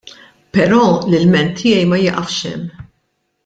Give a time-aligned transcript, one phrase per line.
[0.57, 0.79] Però
[1.11, 2.69] l-ilment tiegħi ma jiqafx hemm.